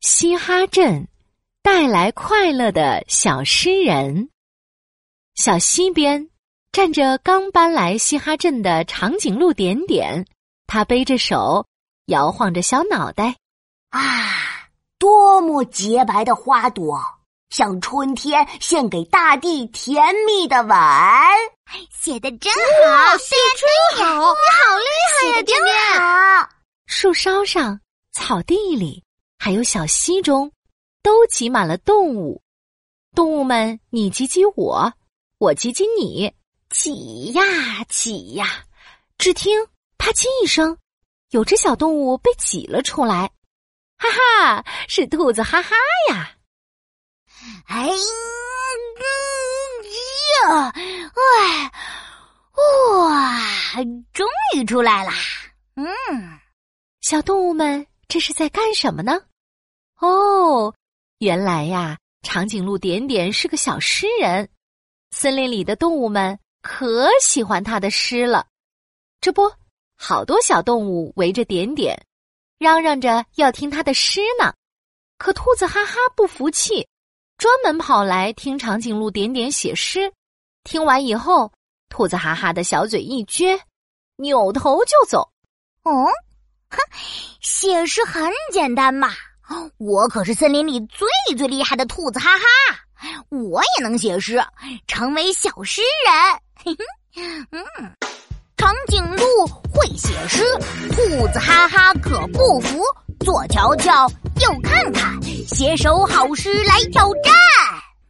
[0.00, 1.08] 嘻哈镇
[1.60, 4.30] 带来快乐的小诗人。
[5.34, 6.28] 小溪边
[6.70, 10.24] 站着刚搬来嘻哈镇的长颈鹿点点，
[10.68, 11.66] 他背着手，
[12.06, 13.34] 摇晃着小脑袋。
[13.90, 14.68] 啊，
[15.00, 17.00] 多么洁白的花朵，
[17.50, 20.76] 像春天献给大地甜蜜的吻。
[21.90, 22.52] 写的真
[22.86, 23.34] 好，写
[23.96, 26.48] 真好，你好厉害呀，点点。
[26.86, 27.80] 树梢上，
[28.12, 29.02] 草地里。
[29.38, 30.52] 还有小溪中，
[31.02, 32.42] 都挤满了动物。
[33.14, 34.92] 动物们你挤挤我，
[35.38, 36.34] 我挤挤你，
[36.68, 37.42] 挤呀
[37.88, 38.66] 挤呀。
[39.16, 39.66] 只听
[39.96, 40.76] 啪叽一声，
[41.30, 43.30] 有只小动物被挤了出来。
[43.96, 45.74] 哈哈，是兔子哈哈
[46.10, 46.36] 呀！
[47.66, 47.94] 哎呀，
[50.74, 51.72] 哎，
[52.98, 53.40] 哇，
[54.12, 55.10] 终于出来了。
[55.74, 55.86] 嗯，
[57.00, 59.20] 小动物们这是在干什么呢？
[60.00, 60.72] 哦，
[61.18, 64.48] 原来呀，长颈鹿点点是个小诗人，
[65.10, 68.46] 森林里的动物们可喜欢他的诗了。
[69.20, 69.50] 这不，
[69.96, 72.00] 好多小动物围着点点，
[72.58, 74.54] 嚷嚷着要听他的诗呢。
[75.18, 76.86] 可兔子哈哈不服气，
[77.36, 80.12] 专门跑来听长颈鹿点点写诗。
[80.62, 81.52] 听完以后，
[81.88, 83.60] 兔子哈哈的小嘴一撅，
[84.14, 85.28] 扭头就走。
[85.82, 86.06] 哦，
[86.70, 86.78] 哼，
[87.40, 89.08] 写诗很简单嘛。
[89.78, 92.44] 我可是森林里最最厉害的兔子，哈哈！
[93.28, 94.40] 我也能写诗，
[94.86, 96.76] 成为小诗人。
[97.50, 97.64] 嗯，
[98.56, 100.42] 长颈鹿会写诗，
[100.90, 102.82] 兔子哈哈可不服。
[103.20, 104.06] 左瞧瞧，
[104.40, 107.34] 右看看，写首好诗来挑战。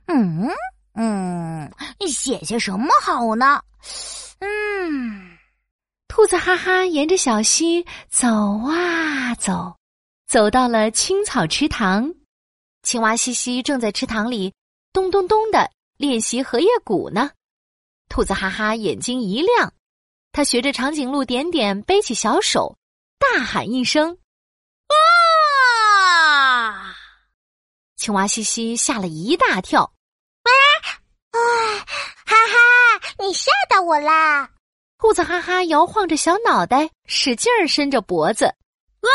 [0.06, 0.48] 嗯
[0.95, 1.73] 嗯，
[2.08, 3.61] 写些什么好呢？
[4.41, 5.39] 嗯，
[6.08, 8.28] 兔子哈哈沿着小溪走
[8.67, 9.75] 啊走。
[10.29, 12.12] 走到了青草池塘，
[12.83, 14.53] 青蛙西西正在池塘里
[14.93, 17.31] 咚咚咚的练习荷叶鼓呢。
[18.11, 19.73] 兔子哈哈眼睛一亮，
[20.30, 22.77] 他学着长颈鹿点点背起小手，
[23.19, 24.19] 大喊一声
[24.92, 26.95] ：“啊！”
[27.97, 29.95] 青蛙西西吓了一大跳
[30.45, 30.52] ，“啊！
[31.31, 31.41] 啊！
[32.27, 32.55] 哈哈，
[33.19, 34.51] 你吓到我啦！”
[35.01, 38.45] 兔子哈哈摇晃着小脑袋，使劲儿伸着脖子
[39.01, 39.08] ，“啊！”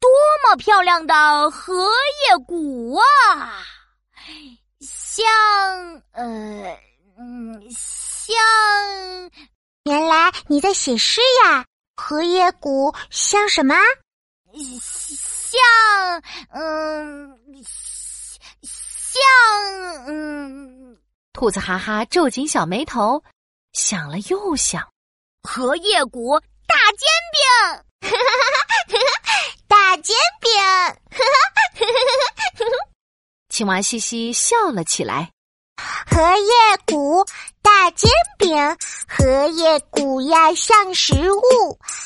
[0.00, 0.10] 多
[0.44, 3.64] 么漂亮的荷叶谷啊！
[4.80, 5.24] 像
[6.12, 6.78] 呃
[7.18, 8.36] 嗯，像
[9.84, 11.64] 原来你在写诗呀？
[11.96, 13.74] 荷叶谷像什么？
[14.52, 16.22] 像
[16.52, 17.38] 嗯，
[18.62, 20.96] 像嗯。
[21.32, 23.22] 兔子哈哈皱紧小眉头，
[23.72, 24.88] 想了又想，
[25.42, 28.12] 荷叶谷大煎饼。
[29.98, 30.50] 大煎饼，
[33.50, 35.32] 青蛙西西笑了起来。
[36.08, 36.52] 荷叶
[36.86, 37.24] 谷
[37.62, 38.56] 大煎饼，
[39.08, 41.40] 荷叶谷呀像食物，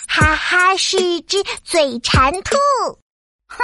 [0.08, 2.56] 哈哈是只嘴馋兔。
[3.46, 3.58] 哼，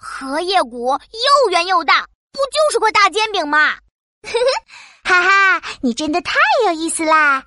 [0.00, 3.78] 荷叶谷又圆又大，不就是块大煎饼吗？
[5.04, 6.34] 哈哈，你真的太
[6.66, 7.46] 有意思啦！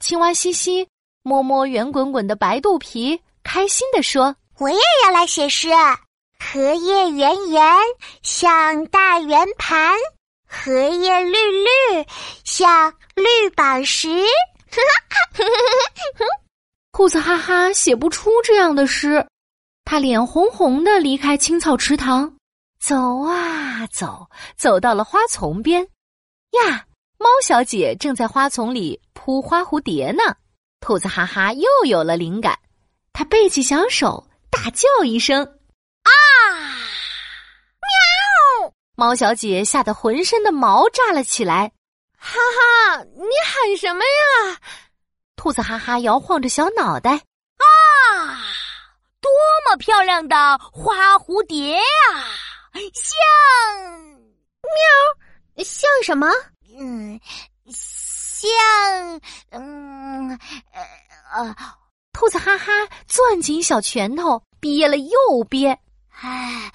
[0.00, 0.86] 青蛙西西
[1.22, 4.36] 摸摸圆滚滚的白肚皮，开心地说。
[4.62, 5.70] 我也要来写诗。
[6.38, 7.76] 荷叶圆圆
[8.22, 9.96] 像大圆盘，
[10.46, 12.06] 荷叶绿绿
[12.44, 14.08] 像绿宝石。
[14.70, 14.80] 哈
[15.10, 15.44] 哈
[16.92, 19.26] 兔子哈哈写不出这样的诗，
[19.84, 22.32] 他脸红红的离开青草池塘，
[22.78, 25.82] 走啊走，走到了花丛边。
[26.52, 26.86] 呀，
[27.18, 30.22] 猫小姐正在花丛里扑花蝴蝶呢。
[30.78, 32.56] 兔子哈哈又有了灵感，
[33.12, 34.24] 他背起小手。
[34.62, 36.08] 大叫一声，啊！
[38.60, 38.72] 喵！
[38.94, 41.72] 猫小姐吓得浑身的毛炸了起来。
[42.16, 44.56] 哈哈，你喊什么呀？
[45.34, 47.10] 兔子哈哈摇晃着小脑袋。
[47.10, 47.18] 啊！
[49.20, 49.32] 多
[49.68, 51.82] 么漂亮的花蝴蝶呀！
[52.72, 54.00] 像
[55.56, 56.30] 喵，像什么？
[56.78, 57.20] 嗯，
[57.66, 59.20] 像
[59.50, 60.30] 嗯
[60.72, 60.82] 呃
[61.34, 61.56] 呃。
[62.12, 62.72] 兔子哈哈
[63.08, 65.76] 攥紧小拳头，憋了又憋。
[66.08, 66.72] 唉，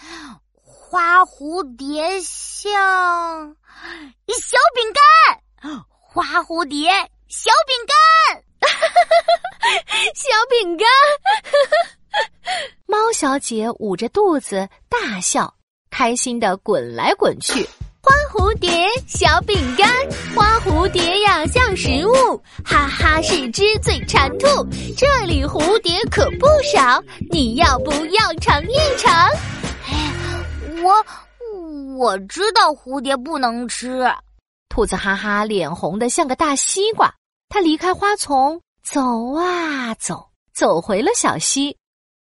[0.62, 3.56] 花蝴蝶像
[4.28, 6.92] 小饼干，花蝴蝶
[7.30, 8.44] 小饼干，
[10.14, 10.86] 小饼干。
[12.86, 15.56] 猫小姐捂着肚子大笑，
[15.90, 17.66] 开心的滚来滚去。
[18.02, 19.90] 花蝴蝶，小饼干，
[20.36, 24.48] 花蝴蝶呀像食物，哈哈是只嘴馋兔。
[24.98, 29.14] 这里蝴蝶可不少，你要不要尝一尝？
[29.88, 30.14] 哎。
[31.98, 34.06] 我知道蝴蝶不能吃。
[34.70, 37.12] 兔子哈哈脸红的像个大西瓜，
[37.50, 41.76] 它离开花丛，走啊走，走回了小溪。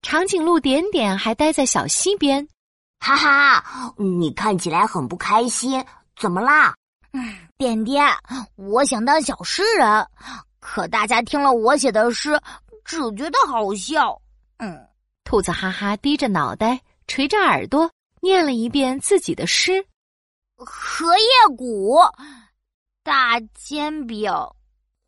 [0.01, 2.47] 长颈鹿点点还待在小溪边。
[2.99, 5.83] 哈哈，你看起来很不开心，
[6.15, 6.75] 怎么啦？
[7.13, 8.05] 嗯，点点，
[8.55, 10.07] 我想当小诗人，
[10.59, 12.39] 可大家听了我写的诗，
[12.83, 14.21] 只觉得好笑。
[14.57, 14.87] 嗯，
[15.23, 17.89] 兔子哈哈低着脑袋，垂着耳朵，
[18.21, 19.85] 念了一遍自己的诗：
[20.57, 21.97] 荷叶谷，
[23.03, 24.31] 大煎饼，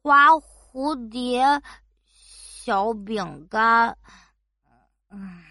[0.01, 1.61] 花蝴蝶，
[2.05, 3.97] 小饼干。
[5.09, 5.43] 嗯。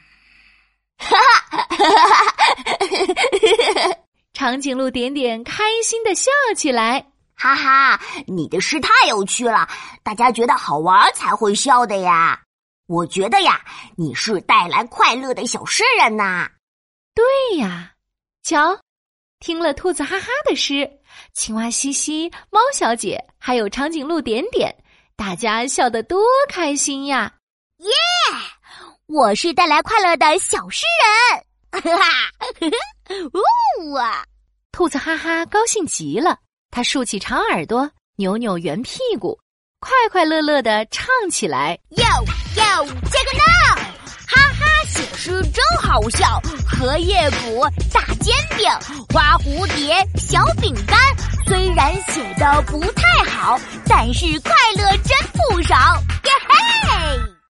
[1.01, 1.38] 哈哈哈哈哈！
[4.33, 7.05] 长颈鹿点点开心的笑起来，
[7.35, 8.01] 哈哈！
[8.27, 9.69] 你的诗太有趣了，
[10.03, 12.41] 大家觉得好玩才会笑的呀。
[12.87, 13.61] 我觉得呀，
[13.97, 16.49] 你是带来快乐的小诗人呐。
[17.15, 17.25] 对
[17.59, 17.93] 呀，
[18.43, 18.79] 瞧，
[19.41, 20.89] 听了兔子哈哈的诗，
[21.35, 24.75] 青蛙西西、猫小姐还有长颈鹿点点，
[25.17, 27.35] 大家笑得多开心呀！
[27.79, 27.91] 耶！
[29.07, 30.85] 我是带来快乐的小诗
[31.33, 32.33] 人，哈哈，
[33.83, 34.25] 呜啊！
[34.73, 36.39] 兔子哈哈高兴极了，
[36.71, 39.39] 它竖起长耳朵，扭扭圆屁股，
[39.81, 41.79] 快快乐乐的唱起来。
[41.91, 42.05] 哟
[42.57, 43.45] 哟，这个呢，
[44.27, 46.41] 哈哈，写诗真好笑。
[46.67, 48.69] 荷叶鼓，大煎饼，
[49.13, 50.99] 花蝴蝶，小饼干。
[51.47, 55.75] 虽然写的不太好，但是快乐真不少。
[56.25, 57.38] 耶嘿！